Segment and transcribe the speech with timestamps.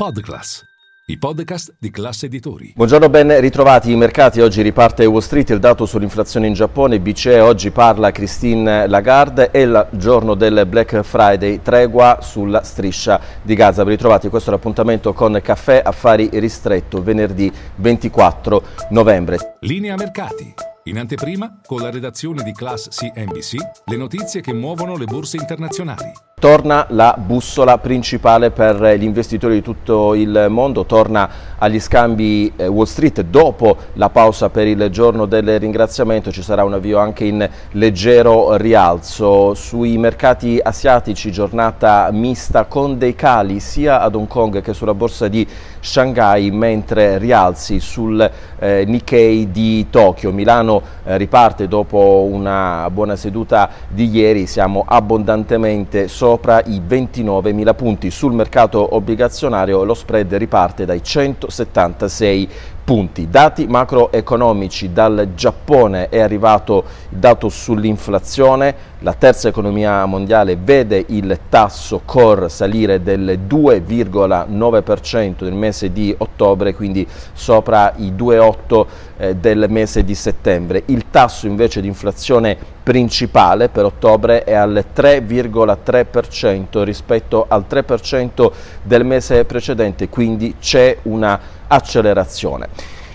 [0.00, 0.64] Podclass,
[1.08, 2.72] i podcast di classe editori.
[2.74, 4.40] Buongiorno, ben ritrovati i mercati.
[4.40, 9.58] Oggi riparte Wall Street, il dato sull'inflazione in Giappone, BCE, oggi parla Christine Lagarde, è
[9.58, 13.82] il giorno del Black Friday, tregua sulla striscia di Gaza.
[13.82, 19.56] Ben ritrovati, questo è l'appuntamento con Caffè Affari Ristretto, venerdì 24 novembre.
[19.60, 20.54] Linea mercati.
[20.84, 26.10] In anteprima, con la redazione di Class CNBC, le notizie che muovono le borse internazionali.
[26.40, 31.28] Torna la bussola principale per gli investitori di tutto il mondo, torna
[31.58, 36.64] agli scambi eh, Wall Street dopo la pausa per il giorno del ringraziamento, ci sarà
[36.64, 39.52] un avvio anche in leggero rialzo.
[39.52, 45.28] Sui mercati asiatici giornata mista con dei cali sia ad Hong Kong che sulla borsa
[45.28, 45.46] di
[45.80, 50.32] Shanghai, mentre rialzi sul eh, Nikkei di Tokyo.
[50.32, 57.74] Milano eh, riparte dopo una buona seduta di ieri, siamo abbondantemente sopra sopra i 29.000
[57.74, 58.10] punti.
[58.12, 62.48] Sul mercato obbligazionario lo spread riparte dai 176
[62.84, 63.28] punti.
[63.28, 71.38] Dati macroeconomici dal Giappone è arrivato il dato sull'inflazione, la terza economia mondiale vede il
[71.48, 79.66] tasso core salire del 2,9% nel mese di ottobre, quindi sopra i 2,8 eh, del
[79.68, 80.82] mese di settembre.
[80.86, 88.50] Il tasso invece di inflazione principale per ottobre è al 3,3% rispetto al 3%
[88.82, 92.68] del mese precedente, quindi c'è una accelerazione.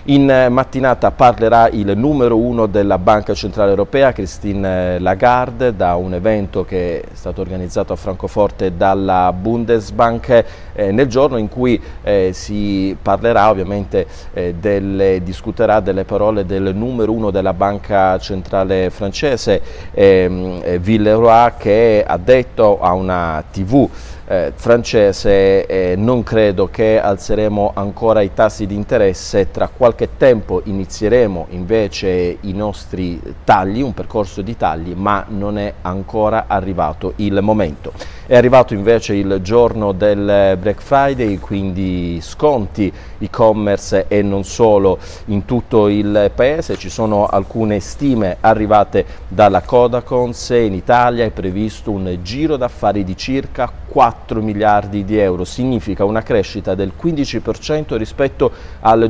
[0.08, 6.64] In mattinata parlerà il numero uno della Banca Centrale Europea, Christine Lagarde, da un evento
[6.64, 12.96] che è stato organizzato a Francoforte dalla Bundesbank eh, nel giorno in cui eh, si
[13.02, 20.60] parlerà ovviamente eh, delle, discuterà delle parole del numero uno della Banca Centrale francese, ehm,
[20.62, 23.88] eh, Villeroy, che ha detto a una TV
[24.28, 30.60] eh, francese eh, non credo che alzeremo ancora i tassi di interesse, tra qualche tempo
[30.64, 37.38] inizieremo invece i nostri tagli, un percorso di tagli, ma non è ancora arrivato il
[37.42, 37.92] momento.
[38.26, 45.44] È arrivato invece il giorno del Black Friday, quindi sconti e-commerce e non solo in
[45.44, 46.76] tutto il paese.
[46.76, 50.50] Ci sono alcune stime arrivate dalla Codacons.
[50.50, 55.44] In Italia è previsto un giro d'affari di circa 4 miliardi di euro.
[55.44, 59.08] Significa una crescita del 15% rispetto al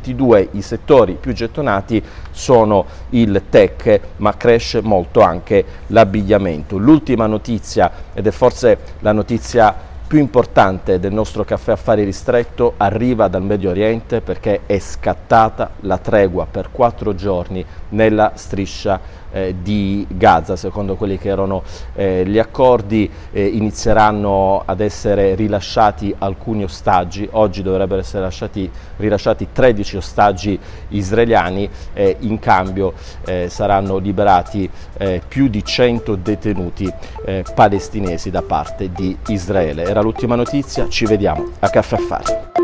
[0.00, 0.48] 2022.
[0.52, 6.76] I settori più gettonati sono il tech, ma cresce molto anche l'abbigliamento.
[6.76, 13.28] L'ultima notizia, ed è forse la notizia più importante del nostro caffè affari ristretto arriva
[13.28, 19.00] dal Medio Oriente perché è scattata la tregua per quattro giorni nella striscia
[19.32, 20.56] eh, di Gaza.
[20.56, 21.62] Secondo quelli che erano
[21.94, 29.48] eh, gli accordi eh, inizieranno ad essere rilasciati alcuni ostaggi, oggi dovrebbero essere lasciati, rilasciati
[29.52, 32.94] 13 ostaggi israeliani e in cambio
[33.24, 34.68] eh, saranno liberati
[34.98, 36.92] eh, più di 100 detenuti
[37.24, 39.84] eh, palestinesi da parte di Israele.
[40.00, 42.59] Era l'ultima notizia, ci vediamo a Caffè Affari.